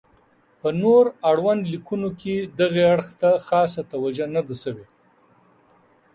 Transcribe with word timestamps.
په 0.59 0.69
نور 0.81 1.03
اړوندو 1.31 1.71
لیکنو 1.73 2.09
کې 2.21 2.35
دغې 2.59 2.83
اړخ 2.93 3.07
ته 3.21 3.29
خاصه 3.47 3.81
توجه 3.91 4.25
نه 4.35 4.41
ده 4.47 4.55
شوې. 4.63 4.85